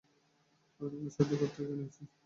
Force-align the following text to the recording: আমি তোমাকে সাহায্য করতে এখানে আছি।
আমি 0.79 0.89
তোমাকে 0.91 1.11
সাহায্য 1.15 1.33
করতে 1.41 1.59
এখানে 1.63 1.83
আছি। 1.87 2.01